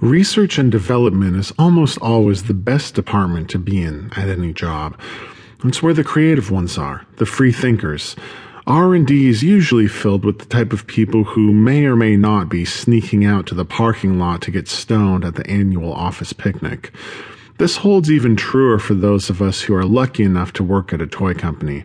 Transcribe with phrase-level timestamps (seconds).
[0.00, 4.98] research and development is almost always the best department to be in at any job.
[5.64, 8.16] It's where the creative ones are, the free thinkers.
[8.66, 12.64] R&D is usually filled with the type of people who may or may not be
[12.64, 16.92] sneaking out to the parking lot to get stoned at the annual office picnic.
[17.58, 21.00] This holds even truer for those of us who are lucky enough to work at
[21.00, 21.84] a toy company.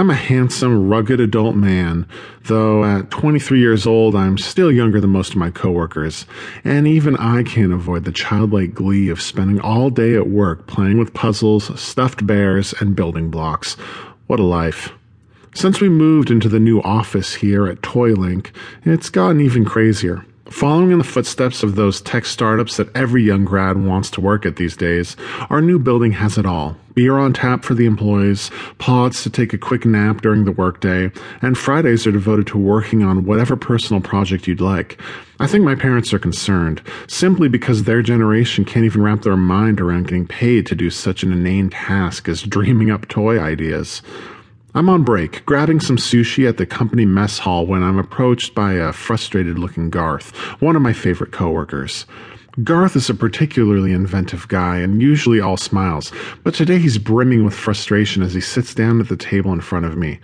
[0.00, 2.06] I'm a handsome, rugged adult man,
[2.44, 6.24] though at 23 years old, I'm still younger than most of my coworkers,
[6.64, 10.96] and even I can't avoid the childlike glee of spending all day at work playing
[10.96, 13.74] with puzzles, stuffed bears, and building blocks.
[14.26, 14.90] What a life.
[15.54, 18.52] Since we moved into the new office here at ToyLink,
[18.86, 20.24] it's gotten even crazier.
[20.50, 24.44] Following in the footsteps of those tech startups that every young grad wants to work
[24.44, 25.16] at these days,
[25.48, 26.76] our new building has it all.
[26.94, 31.12] Beer on tap for the employees, pods to take a quick nap during the workday,
[31.40, 35.00] and Fridays are devoted to working on whatever personal project you'd like.
[35.38, 39.80] I think my parents are concerned, simply because their generation can't even wrap their mind
[39.80, 44.02] around getting paid to do such an inane task as dreaming up toy ideas.
[44.72, 48.74] I'm on break, grabbing some sushi at the company mess hall when I'm approached by
[48.74, 52.06] a frustrated looking Garth, one of my favorite coworkers.
[52.62, 56.12] Garth is a particularly inventive guy and usually all smiles,
[56.44, 59.86] but today he's brimming with frustration as he sits down at the table in front
[59.86, 60.20] of me.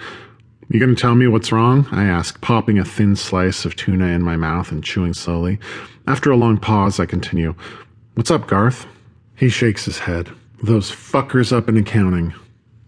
[0.68, 1.88] You gonna tell me what's wrong?
[1.90, 5.58] I ask, popping a thin slice of tuna in my mouth and chewing slowly.
[6.06, 7.56] After a long pause, I continue.
[8.14, 8.86] What's up, Garth?
[9.34, 10.30] He shakes his head.
[10.62, 12.32] Those fuckers up in accounting.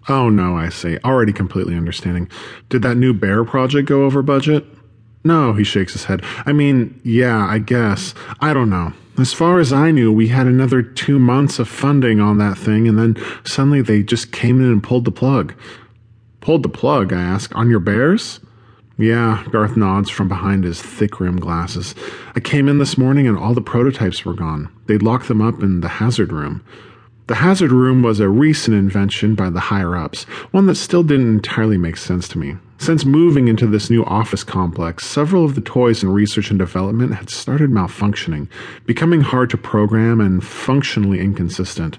[0.08, 2.30] Oh no, I say, already completely understanding.
[2.68, 4.64] Did that new bear project go over budget?
[5.24, 6.22] No, he shakes his head.
[6.46, 8.14] I mean, yeah, I guess.
[8.40, 8.92] I don't know.
[9.18, 12.86] As far as I knew, we had another two months of funding on that thing,
[12.86, 15.54] and then suddenly they just came in and pulled the plug.
[16.40, 17.54] Pulled the plug, I ask.
[17.56, 18.40] On your bears?
[18.96, 21.94] Yeah, Garth nods from behind his thick rimmed glasses.
[22.34, 24.72] I came in this morning and all the prototypes were gone.
[24.86, 26.64] They'd locked them up in the hazard room.
[27.28, 31.28] The hazard room was a recent invention by the higher ups, one that still didn't
[31.28, 32.56] entirely make sense to me.
[32.78, 37.16] Since moving into this new office complex, several of the toys in research and development
[37.16, 38.48] had started malfunctioning,
[38.86, 41.98] becoming hard to program and functionally inconsistent.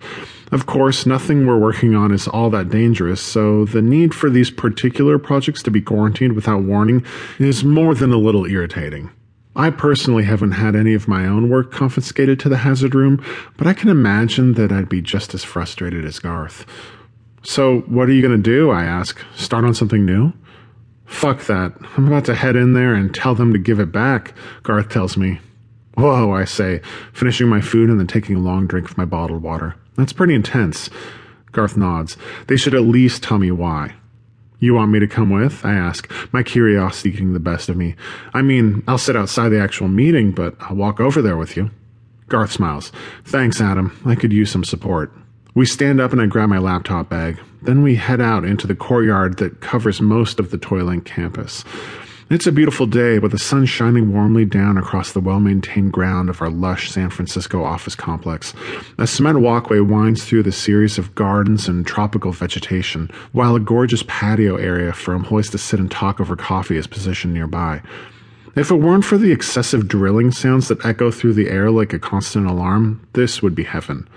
[0.51, 4.49] Of course, nothing we're working on is all that dangerous, so the need for these
[4.49, 7.05] particular projects to be quarantined without warning
[7.37, 9.11] is more than a little irritating.
[9.59, 13.21] I personally haven't had any of my own work confiscated to the hazard room,
[13.57, 16.65] but I can imagine that I'd be just as frustrated as Garth.
[17.43, 18.71] So, what are you going to do?
[18.71, 19.19] I ask.
[19.35, 20.31] Start on something new?
[21.03, 21.73] Fuck that.
[21.97, 24.33] I'm about to head in there and tell them to give it back,
[24.63, 25.41] Garth tells me.
[25.95, 26.79] Whoa, I say,
[27.11, 29.75] finishing my food and then taking a long drink of my bottled water.
[29.97, 30.89] That's pretty intense.
[31.51, 32.15] Garth nods.
[32.47, 33.95] They should at least tell me why.
[34.59, 35.65] You want me to come with?
[35.65, 37.95] I ask, my curiosity getting the best of me.
[38.33, 41.71] I mean, I'll sit outside the actual meeting, but I'll walk over there with you.
[42.27, 42.91] Garth smiles.
[43.25, 43.97] Thanks, Adam.
[44.05, 45.11] I could use some support.
[45.55, 47.39] We stand up and I grab my laptop bag.
[47.61, 51.63] Then we head out into the courtyard that covers most of the ToyLink campus.
[52.31, 56.29] It's a beautiful day with the sun shining warmly down across the well maintained ground
[56.29, 58.53] of our lush San Francisco office complex.
[58.99, 64.03] A cement walkway winds through the series of gardens and tropical vegetation, while a gorgeous
[64.05, 67.81] patio area for employees to sit and talk over coffee is positioned nearby.
[68.55, 71.99] If it weren't for the excessive drilling sounds that echo through the air like a
[71.99, 74.07] constant alarm, this would be heaven.